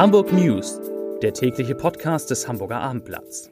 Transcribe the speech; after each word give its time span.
Hamburg 0.00 0.32
News, 0.32 0.80
der 1.20 1.34
tägliche 1.34 1.74
Podcast 1.74 2.30
des 2.30 2.48
Hamburger 2.48 2.80
Abendblatts. 2.80 3.50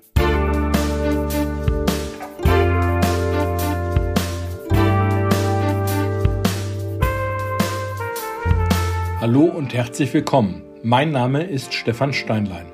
Hallo 9.20 9.42
und 9.44 9.74
herzlich 9.74 10.14
willkommen. 10.14 10.62
Mein 10.82 11.10
Name 11.10 11.44
ist 11.44 11.74
Stefan 11.74 12.14
Steinlein. 12.14 12.64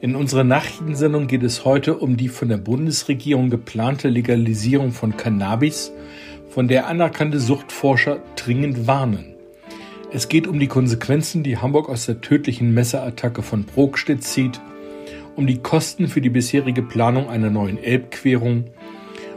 In 0.00 0.16
unserer 0.16 0.44
Nachrichtensendung 0.44 1.26
geht 1.26 1.42
es 1.42 1.66
heute 1.66 1.98
um 1.98 2.16
die 2.16 2.28
von 2.28 2.48
der 2.48 2.56
Bundesregierung 2.56 3.50
geplante 3.50 4.08
Legalisierung 4.08 4.92
von 4.92 5.18
Cannabis, 5.18 5.92
von 6.48 6.66
der 6.66 6.86
anerkannte 6.86 7.40
Suchtforscher 7.40 8.20
dringend 8.36 8.86
warnen. 8.86 9.31
Es 10.14 10.28
geht 10.28 10.46
um 10.46 10.58
die 10.58 10.66
Konsequenzen, 10.66 11.42
die 11.42 11.56
Hamburg 11.56 11.88
aus 11.88 12.04
der 12.04 12.20
tödlichen 12.20 12.74
Messerattacke 12.74 13.42
von 13.42 13.64
Brokstedt 13.64 14.22
zieht, 14.22 14.60
um 15.36 15.46
die 15.46 15.60
Kosten 15.60 16.06
für 16.06 16.20
die 16.20 16.28
bisherige 16.28 16.82
Planung 16.82 17.30
einer 17.30 17.48
neuen 17.48 17.82
Elbquerung, 17.82 18.64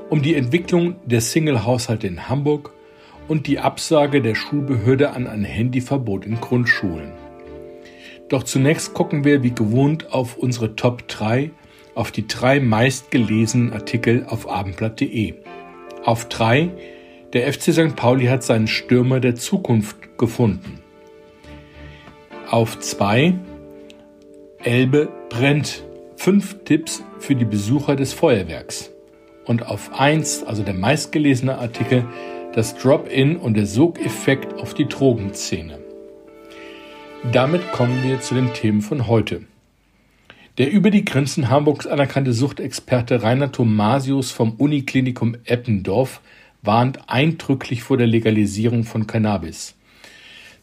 um 0.09 0.21
die 0.21 0.35
Entwicklung 0.35 0.97
der 1.05 1.21
Single-Haushalte 1.21 2.07
in 2.07 2.27
Hamburg 2.27 2.73
und 3.29 3.47
die 3.47 3.59
Absage 3.59 4.21
der 4.21 4.35
Schulbehörde 4.35 5.11
an 5.11 5.27
ein 5.27 5.45
Handyverbot 5.45 6.25
in 6.25 6.41
Grundschulen. 6.41 7.13
Doch 8.27 8.43
zunächst 8.43 8.93
gucken 8.93 9.23
wir 9.23 9.43
wie 9.43 9.51
gewohnt 9.51 10.11
auf 10.11 10.35
unsere 10.35 10.75
Top 10.75 11.07
3, 11.07 11.51
auf 11.93 12.11
die 12.11 12.27
drei 12.27 12.59
meistgelesenen 12.59 13.71
Artikel 13.71 14.25
auf 14.27 14.49
abendblatt.de. 14.49 15.35
Auf 16.03 16.27
3 16.27 16.71
der 17.35 17.51
FC 17.51 17.73
St. 17.73 17.97
Pauli 17.97 18.27
hat 18.27 18.43
seinen 18.43 18.67
Stürmer 18.67 19.19
der 19.19 19.35
Zukunft 19.35 20.17
gefunden. 20.17 20.79
Auf 22.49 22.79
2 22.79 23.35
Elbe 24.63 25.09
brennt. 25.29 25.83
Fünf 26.15 26.63
Tipps 26.63 27.03
für 27.19 27.35
die 27.35 27.43
Besucher 27.43 27.97
des 27.97 28.13
Feuerwerks. 28.13 28.89
Und 29.43 29.67
auf 29.67 29.99
1, 29.99 30.43
also 30.43 30.63
der 30.63 30.73
meistgelesene 30.73 31.57
Artikel, 31.57 32.05
das 32.53 32.77
Drop-in 32.77 33.35
und 33.35 33.57
der 33.57 33.65
Sogeffekt 33.65 34.53
auf 34.57 34.73
die 34.73 34.87
Drogenszene. 34.87 35.77
Damit 37.33 37.69
kommen 37.73 38.01
wir 38.01 38.21
zu 38.21 38.33
den 38.33 38.53
Themen 38.53 38.81
von 38.81 39.07
heute. 39.07 39.41
Der 40.57 40.71
über 40.71 40.89
die 40.89 41.03
Grenzen 41.03 41.49
Hamburgs 41.49 41.85
anerkannte 41.85 42.31
Suchtexperte 42.31 43.23
Rainer 43.23 43.51
Thomasius 43.51 44.31
vom 44.31 44.53
Uniklinikum 44.53 45.35
Eppendorf 45.43 46.21
warnt 46.65 47.09
eindrücklich 47.09 47.83
vor 47.83 47.97
der 47.97 48.07
Legalisierung 48.07 48.83
von 48.83 49.07
Cannabis. 49.07 49.75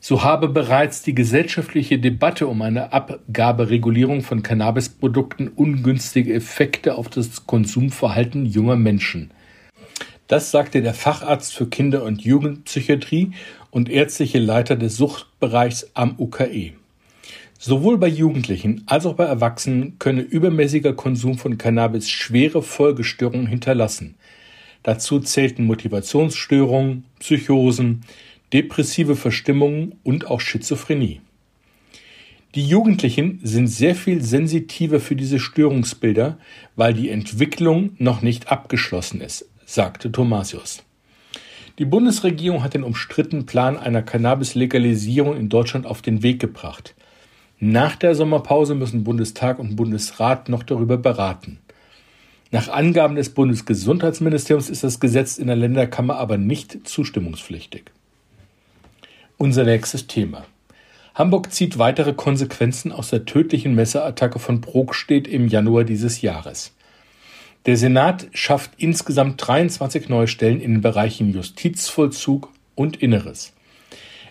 So 0.04 0.24
habe 0.24 0.48
bereits 0.48 1.02
die 1.02 1.14
gesellschaftliche 1.14 1.98
Debatte 1.98 2.48
um 2.48 2.60
eine 2.62 2.92
Abgaberegulierung 2.92 4.22
von 4.22 4.42
Cannabisprodukten 4.42 5.46
ungünstige 5.46 6.34
Effekte 6.34 6.96
auf 6.96 7.08
das 7.08 7.46
Konsumverhalten 7.46 8.44
junger 8.44 8.74
Menschen. 8.74 9.30
Das 10.26 10.50
sagte 10.50 10.82
der 10.82 10.94
Facharzt 10.94 11.54
für 11.54 11.68
Kinder- 11.68 12.02
und 12.02 12.22
Jugendpsychiatrie 12.22 13.30
und 13.70 13.88
ärztliche 13.88 14.40
Leiter 14.40 14.74
des 14.74 14.96
Suchtbereichs 14.96 15.90
am 15.94 16.16
UKE. 16.18 16.72
Sowohl 17.58 17.96
bei 17.96 18.08
Jugendlichen 18.08 18.82
als 18.86 19.06
auch 19.06 19.14
bei 19.14 19.24
Erwachsenen 19.24 20.00
könne 20.00 20.22
übermäßiger 20.22 20.94
Konsum 20.94 21.38
von 21.38 21.58
Cannabis 21.58 22.10
schwere 22.10 22.60
Folgestörungen 22.60 23.46
hinterlassen. 23.46 24.16
Dazu 24.82 25.20
zählten 25.20 25.66
Motivationsstörungen, 25.66 27.04
Psychosen, 27.20 28.02
depressive 28.52 29.16
Verstimmungen 29.16 29.94
und 30.02 30.26
auch 30.26 30.40
Schizophrenie. 30.40 31.20
Die 32.54 32.66
Jugendlichen 32.66 33.40
sind 33.42 33.68
sehr 33.68 33.94
viel 33.94 34.22
sensitiver 34.22 35.00
für 35.00 35.16
diese 35.16 35.38
Störungsbilder, 35.38 36.36
weil 36.76 36.92
die 36.92 37.08
Entwicklung 37.08 37.92
noch 37.98 38.20
nicht 38.20 38.52
abgeschlossen 38.52 39.22
ist, 39.22 39.48
sagte 39.64 40.12
Thomasius. 40.12 40.82
Die 41.78 41.86
Bundesregierung 41.86 42.62
hat 42.62 42.74
den 42.74 42.82
umstrittenen 42.82 43.46
Plan 43.46 43.78
einer 43.78 44.02
Cannabis-Legalisierung 44.02 45.34
in 45.34 45.48
Deutschland 45.48 45.86
auf 45.86 46.02
den 46.02 46.22
Weg 46.22 46.40
gebracht. 46.40 46.94
Nach 47.58 47.96
der 47.96 48.14
Sommerpause 48.14 48.74
müssen 48.74 49.04
Bundestag 49.04 49.58
und 49.58 49.76
Bundesrat 49.76 50.50
noch 50.50 50.62
darüber 50.62 50.98
beraten. 50.98 51.58
Nach 52.54 52.68
Angaben 52.68 53.16
des 53.16 53.30
Bundesgesundheitsministeriums 53.30 54.68
ist 54.68 54.84
das 54.84 55.00
Gesetz 55.00 55.38
in 55.38 55.46
der 55.46 55.56
Länderkammer 55.56 56.18
aber 56.18 56.36
nicht 56.36 56.86
zustimmungspflichtig. 56.86 57.84
Unser 59.38 59.64
nächstes 59.64 60.06
Thema. 60.06 60.44
Hamburg 61.14 61.50
zieht 61.50 61.78
weitere 61.78 62.12
Konsequenzen 62.12 62.92
aus 62.92 63.08
der 63.08 63.24
tödlichen 63.24 63.74
Messerattacke 63.74 64.38
von 64.38 64.60
Brokstedt 64.60 65.26
im 65.26 65.48
Januar 65.48 65.84
dieses 65.84 66.20
Jahres. 66.20 66.74
Der 67.64 67.78
Senat 67.78 68.26
schafft 68.34 68.72
insgesamt 68.76 69.46
23 69.46 70.10
neue 70.10 70.28
Stellen 70.28 70.60
in 70.60 70.74
den 70.74 70.80
Bereichen 70.82 71.32
Justizvollzug 71.32 72.50
und 72.74 72.96
Inneres. 72.98 73.54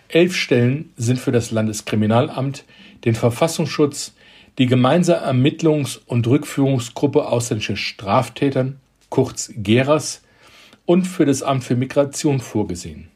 Elf 0.06 0.36
Stellen 0.36 0.92
sind 0.96 1.18
für 1.18 1.32
das 1.32 1.50
Landeskriminalamt, 1.50 2.62
den 3.04 3.16
Verfassungsschutz, 3.16 4.14
die 4.58 4.66
gemeinsame 4.66 5.24
Ermittlungs- 5.26 6.00
und 6.06 6.26
Rückführungsgruppe 6.26 7.26
ausländischer 7.26 7.76
Straftätern, 7.76 8.80
kurz 9.08 9.52
GERAS, 9.56 10.22
und 10.84 11.06
für 11.06 11.24
das 11.24 11.42
Amt 11.42 11.64
für 11.64 11.76
Migration 11.76 12.40
vorgesehen. 12.40 13.08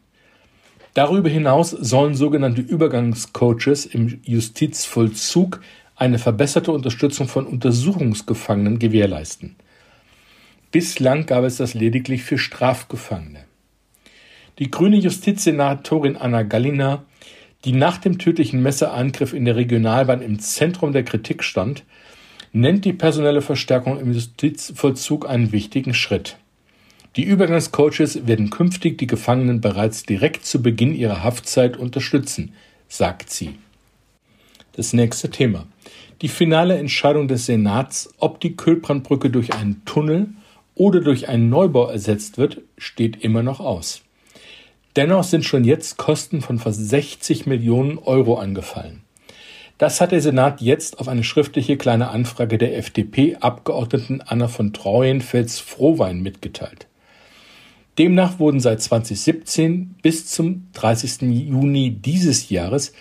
Darüber 0.94 1.28
hinaus 1.28 1.70
sollen 1.70 2.14
sogenannte 2.14 2.62
Übergangscoaches 2.62 3.84
im 3.86 4.20
Justizvollzug 4.24 5.60
eine 5.94 6.18
verbesserte 6.18 6.72
Unterstützung 6.72 7.28
von 7.28 7.46
Untersuchungsgefangenen 7.46 8.78
gewährleisten. 8.78 9.56
Bislang 10.72 11.26
gab 11.26 11.44
es 11.44 11.56
das 11.56 11.74
lediglich 11.74 12.22
für 12.22 12.38
Strafgefangene. 12.38 13.44
Die 14.58 14.70
grüne 14.70 14.96
Justizsenatorin 14.96 16.16
Anna 16.16 16.42
Gallina 16.42 17.04
die 17.64 17.72
nach 17.72 17.98
dem 17.98 18.18
tödlichen 18.18 18.62
Messerangriff 18.62 19.32
in 19.32 19.44
der 19.44 19.56
Regionalbahn 19.56 20.22
im 20.22 20.38
Zentrum 20.38 20.92
der 20.92 21.04
Kritik 21.04 21.42
stand, 21.42 21.84
nennt 22.52 22.84
die 22.84 22.92
personelle 22.92 23.42
Verstärkung 23.42 23.98
im 23.98 24.12
Justizvollzug 24.12 25.28
einen 25.28 25.52
wichtigen 25.52 25.94
Schritt. 25.94 26.36
Die 27.16 27.24
Übergangscoaches 27.24 28.26
werden 28.26 28.50
künftig 28.50 28.98
die 28.98 29.06
Gefangenen 29.06 29.60
bereits 29.60 30.04
direkt 30.04 30.44
zu 30.44 30.62
Beginn 30.62 30.94
ihrer 30.94 31.24
Haftzeit 31.24 31.76
unterstützen, 31.76 32.52
sagt 32.88 33.30
sie. 33.30 33.58
Das 34.72 34.92
nächste 34.92 35.30
Thema. 35.30 35.66
Die 36.22 36.28
finale 36.28 36.76
Entscheidung 36.76 37.28
des 37.28 37.46
Senats, 37.46 38.10
ob 38.18 38.40
die 38.40 38.56
Kölbrandbrücke 38.56 39.30
durch 39.30 39.54
einen 39.54 39.82
Tunnel 39.84 40.28
oder 40.74 41.00
durch 41.00 41.28
einen 41.28 41.48
Neubau 41.48 41.88
ersetzt 41.88 42.36
wird, 42.36 42.60
steht 42.76 43.22
immer 43.24 43.42
noch 43.42 43.60
aus. 43.60 44.02
Dennoch 44.96 45.24
sind 45.24 45.44
schon 45.44 45.64
jetzt 45.64 45.98
Kosten 45.98 46.40
von 46.40 46.58
fast 46.58 46.88
60 46.88 47.44
Millionen 47.44 47.98
Euro 47.98 48.38
angefallen. 48.38 49.02
Das 49.76 50.00
hat 50.00 50.10
der 50.10 50.22
Senat 50.22 50.62
jetzt 50.62 50.98
auf 51.00 51.08
eine 51.08 51.22
schriftliche 51.22 51.76
kleine 51.76 52.08
Anfrage 52.08 52.56
der 52.56 52.78
FDP-Abgeordneten 52.78 54.22
Anna 54.22 54.48
von 54.48 54.72
Treuenfels-Frohwein 54.72 56.22
mitgeteilt. 56.22 56.86
Demnach 57.98 58.38
wurden 58.38 58.60
seit 58.60 58.80
2017 58.80 59.96
bis 60.00 60.26
zum 60.28 60.68
30. 60.72 61.22
Juni 61.22 61.90
dieses 61.90 62.48
Jahres 62.48 62.94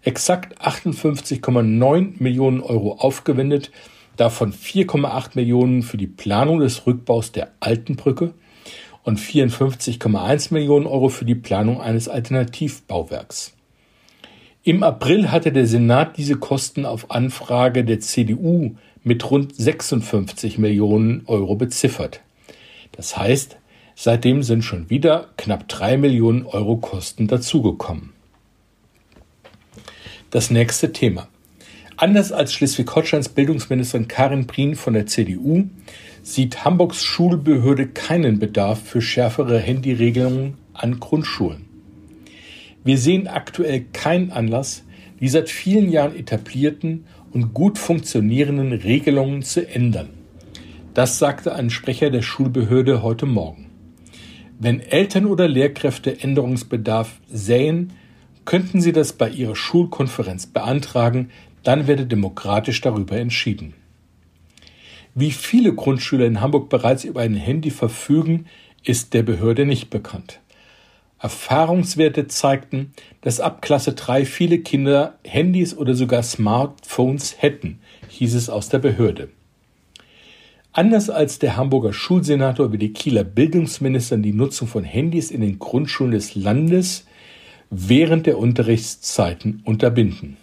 exakt 0.00 0.58
58,9 0.62 2.14
Millionen 2.18 2.62
Euro 2.62 2.94
aufgewendet, 2.94 3.70
davon 4.16 4.54
4,8 4.54 5.32
Millionen 5.34 5.82
für 5.82 5.98
die 5.98 6.06
Planung 6.06 6.60
des 6.60 6.86
Rückbaus 6.86 7.32
der 7.32 7.52
alten 7.60 7.96
Brücke 7.96 8.32
und 9.04 9.18
54,1 9.18 10.52
Millionen 10.52 10.86
Euro 10.86 11.08
für 11.08 11.24
die 11.24 11.34
Planung 11.34 11.80
eines 11.80 12.08
Alternativbauwerks. 12.08 13.54
Im 14.64 14.84
April 14.84 15.32
hatte 15.32 15.50
der 15.50 15.66
Senat 15.66 16.16
diese 16.16 16.36
Kosten 16.36 16.86
auf 16.86 17.10
Anfrage 17.10 17.84
der 17.84 17.98
CDU 18.00 18.76
mit 19.02 19.28
rund 19.28 19.56
56 19.56 20.58
Millionen 20.58 21.22
Euro 21.26 21.56
beziffert. 21.56 22.20
Das 22.92 23.16
heißt, 23.16 23.56
seitdem 23.96 24.44
sind 24.44 24.62
schon 24.62 24.88
wieder 24.88 25.28
knapp 25.36 25.68
drei 25.68 25.96
Millionen 25.96 26.46
Euro 26.46 26.76
Kosten 26.76 27.26
dazugekommen. 27.26 28.12
Das 30.30 30.50
nächste 30.50 30.92
Thema. 30.92 31.28
Anders 31.96 32.32
als 32.32 32.52
Schleswig-Holsteins 32.52 33.30
Bildungsministerin 33.30 34.08
Karin 34.08 34.46
Prien 34.46 34.76
von 34.76 34.94
der 34.94 35.06
CDU 35.06 35.64
sieht 36.22 36.64
Hamburgs 36.64 37.02
Schulbehörde 37.04 37.88
keinen 37.88 38.38
Bedarf 38.38 38.80
für 38.82 39.02
schärfere 39.02 39.58
Handyregelungen 39.58 40.54
an 40.72 41.00
Grundschulen. 41.00 41.64
Wir 42.84 42.98
sehen 42.98 43.28
aktuell 43.28 43.84
keinen 43.92 44.30
Anlass, 44.30 44.84
die 45.20 45.28
seit 45.28 45.50
vielen 45.50 45.90
Jahren 45.90 46.16
etablierten 46.16 47.04
und 47.32 47.54
gut 47.54 47.78
funktionierenden 47.78 48.72
Regelungen 48.72 49.42
zu 49.42 49.68
ändern. 49.68 50.10
Das 50.94 51.18
sagte 51.18 51.54
ein 51.54 51.70
Sprecher 51.70 52.10
der 52.10 52.22
Schulbehörde 52.22 53.02
heute 53.02 53.26
Morgen. 53.26 53.66
Wenn 54.58 54.80
Eltern 54.80 55.26
oder 55.26 55.48
Lehrkräfte 55.48 56.20
Änderungsbedarf 56.20 57.20
sähen, 57.32 57.92
könnten 58.44 58.80
sie 58.80 58.92
das 58.92 59.12
bei 59.12 59.28
ihrer 59.28 59.56
Schulkonferenz 59.56 60.46
beantragen, 60.46 61.30
Dann 61.64 61.86
werde 61.86 62.06
demokratisch 62.06 62.80
darüber 62.80 63.16
entschieden. 63.18 63.74
Wie 65.14 65.30
viele 65.30 65.74
Grundschüler 65.74 66.26
in 66.26 66.40
Hamburg 66.40 66.70
bereits 66.70 67.04
über 67.04 67.20
ein 67.20 67.34
Handy 67.34 67.70
verfügen, 67.70 68.46
ist 68.82 69.12
der 69.12 69.22
Behörde 69.22 69.66
nicht 69.66 69.90
bekannt. 69.90 70.40
Erfahrungswerte 71.18 72.26
zeigten, 72.26 72.92
dass 73.20 73.38
ab 73.38 73.62
Klasse 73.62 73.92
3 73.92 74.24
viele 74.24 74.58
Kinder 74.58 75.18
Handys 75.22 75.76
oder 75.76 75.94
sogar 75.94 76.22
Smartphones 76.22 77.36
hätten, 77.38 77.78
hieß 78.08 78.34
es 78.34 78.50
aus 78.50 78.70
der 78.70 78.78
Behörde. 78.78 79.28
Anders 80.72 81.10
als 81.10 81.38
der 81.38 81.56
Hamburger 81.56 81.92
Schulsenator 81.92 82.72
will 82.72 82.78
die 82.78 82.94
Kieler 82.94 83.24
Bildungsministerin 83.24 84.22
die 84.22 84.32
Nutzung 84.32 84.66
von 84.66 84.84
Handys 84.84 85.30
in 85.30 85.42
den 85.42 85.58
Grundschulen 85.58 86.12
des 86.12 86.34
Landes 86.34 87.06
während 87.70 88.26
der 88.26 88.38
Unterrichtszeiten 88.38 89.60
unterbinden. 89.64 90.38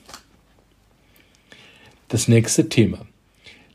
Das 2.07 2.27
nächste 2.27 2.69
Thema. 2.69 3.08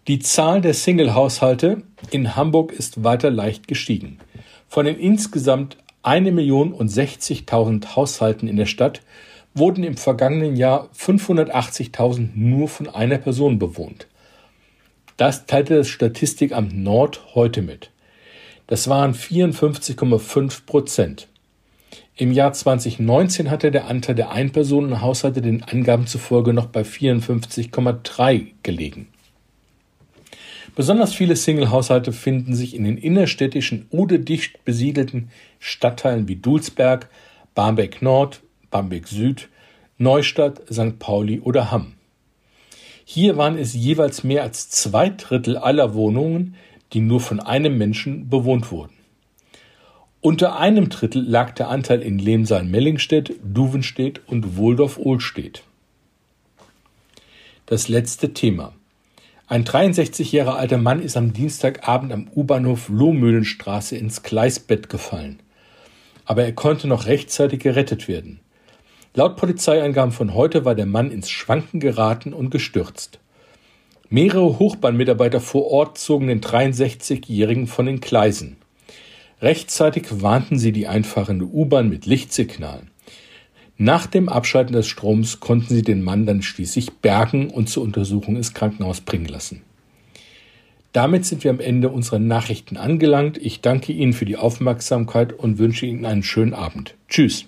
Die 0.07 0.19
Zahl 0.19 0.61
der 0.61 0.75
Single-Haushalte 0.75 1.83
in 2.11 2.37
Hamburg 2.37 2.73
ist 2.73 3.05
weiter 3.05 3.31
leicht 3.31 3.67
gestiegen. 3.67 4.19
Von 4.69 4.85
den 4.85 4.99
insgesamt 4.99 5.79
1.060.000 6.03 7.97
Haushalten 7.97 8.47
in 8.47 8.59
der 8.59 8.67
Stadt 8.67 9.01
wurden 9.55 9.83
im 9.83 9.97
vergangenen 9.97 10.57
Jahr 10.57 10.91
580.000 10.95 12.29
nur 12.35 12.69
von 12.69 12.91
einer 12.91 13.17
Person 13.17 13.59
bewohnt. 13.59 14.07
Das 15.17 15.47
teilte 15.47 15.79
das 15.79 15.89
Statistikamt 15.89 16.77
Nord 16.77 17.35
heute 17.35 17.63
mit. 17.63 17.91
Das 18.67 18.89
waren 18.89 19.15
54,5 19.15 20.67
Prozent. 20.67 21.29
Im 22.15 22.31
Jahr 22.31 22.53
2019 22.53 23.51
hatte 23.51 23.71
der 23.71 23.87
Anteil 23.87 24.17
der 24.17 24.33
Einpersonenhaushalte 24.33 25.41
den 25.41 25.63
Angaben 25.63 26.07
zufolge 26.07 26.53
noch 26.53 26.67
bei 26.67 26.83
54,3 26.83 28.49
gelegen. 28.63 29.09
Besonders 30.75 31.15
viele 31.15 31.37
Single-Haushalte 31.37 32.13
finden 32.13 32.55
sich 32.55 32.75
in 32.75 32.85
den 32.85 32.99
innerstädtischen 32.99 33.87
oder 33.91 34.19
dicht 34.19 34.65
besiedelten 34.65 35.31
Stadtteilen 35.61 36.27
wie 36.27 36.37
Dulsberg, 36.37 37.09
Barmbek 37.55 38.03
Nord, 38.03 38.43
Barmbek 38.71 39.07
Süd, 39.07 39.49
Neustadt, 39.99 40.63
St. 40.73 40.99
Pauli 40.99 41.39
oder 41.41 41.71
Hamm. 41.71 41.93
Hier 43.05 43.37
waren 43.37 43.57
es 43.57 43.75
jeweils 43.75 44.25
mehr 44.25 44.43
als 44.43 44.69
zwei 44.71 45.11
Drittel 45.11 45.57
aller 45.57 45.95
Wohnungen, 45.95 46.57
die 46.93 47.01
nur 47.01 47.21
von 47.21 47.39
einem 47.39 47.79
Menschen 47.79 48.29
bewohnt 48.29 48.73
wurden. 48.73 48.95
Unter 50.21 50.59
einem 50.59 50.89
Drittel 50.89 51.23
lag 51.23 51.53
der 51.53 51.69
Anteil 51.69 52.01
in 52.01 52.19
Lehmsaal-Mellingstedt, 52.19 53.35
Duvenstedt 53.45 54.23
und 54.27 54.57
Wohldorf-Ohlstedt. 54.57 55.63
Das 57.67 57.89
letzte 57.89 58.33
Thema. 58.33 58.73
Ein 59.47 59.65
63 59.65 60.33
Jahre 60.33 60.55
alter 60.55 60.79
Mann 60.79 61.03
ist 61.03 61.19
am 61.19 61.35
Dienstagabend 61.35 62.15
am 62.15 62.29
U-Bahnhof 62.35 62.89
Lohmühlenstraße 62.89 63.95
ins 63.95 64.23
Gleisbett 64.23 64.89
gefallen. 64.89 65.39
Aber 66.25 66.45
er 66.45 66.53
konnte 66.53 66.89
noch 66.89 67.05
rechtzeitig 67.05 67.61
gerettet 67.61 68.09
werden. 68.09 68.41
Laut 69.13 69.37
Polizeiangaben 69.37 70.13
von 70.13 70.33
heute 70.33 70.65
war 70.65 70.75
der 70.75 70.87
Mann 70.87 71.11
ins 71.11 71.29
Schwanken 71.29 71.79
geraten 71.79 72.33
und 72.33 72.49
gestürzt. 72.49 73.21
Mehrere 74.09 74.59
Hochbahnmitarbeiter 74.59 75.41
vor 75.41 75.67
Ort 75.71 75.99
zogen 75.99 76.29
den 76.29 76.41
63-Jährigen 76.41 77.67
von 77.67 77.85
den 77.85 78.01
Gleisen. 78.01 78.57
Rechtzeitig 79.43 80.23
warnten 80.23 80.59
sie 80.59 80.73
die 80.73 80.89
einfahrende 80.89 81.45
U-Bahn 81.45 81.91
mit 81.91 82.07
Lichtsignalen. 82.07 82.91
Nach 83.77 84.07
dem 84.07 84.29
Abschalten 84.29 84.73
des 84.73 84.87
Stroms 84.87 85.41
konnten 85.41 85.75
sie 85.75 85.83
den 85.83 86.03
Mann 86.03 86.27
dann 86.27 86.43
schließlich 86.43 86.93
bergen 86.93 87.51
und 87.51 87.69
zur 87.69 87.83
Untersuchung 87.83 88.37
ins 88.37 88.55
Krankenhaus 88.55 89.01
bringen 89.01 89.27
lassen. 89.27 89.63
Damit 90.93 91.25
sind 91.25 91.43
wir 91.43 91.51
am 91.51 91.59
Ende 91.59 91.89
unserer 91.89 92.21
Nachrichten 92.21 92.77
angelangt. 92.77 93.37
Ich 93.37 93.63
danke 93.63 93.93
Ihnen 93.93 94.13
für 94.13 94.27
die 94.27 94.37
Aufmerksamkeit 94.37 95.33
und 95.33 95.59
wünsche 95.59 95.87
Ihnen 95.87 96.05
einen 96.05 96.23
schönen 96.23 96.55
Abend. 96.55 96.95
Tschüss. 97.09 97.47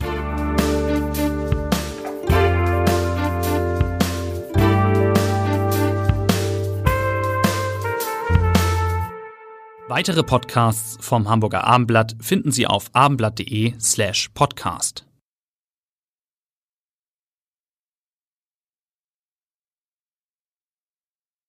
Weitere 9.87 10.25
Podcasts 10.25 10.99
vom 11.01 11.29
Hamburger 11.29 11.63
Abendblatt 11.63 12.17
finden 12.21 12.51
Sie 12.51 12.67
auf 12.67 12.91
abendblatt.de 12.93 13.75
slash 13.79 14.31
podcast. 14.35 15.06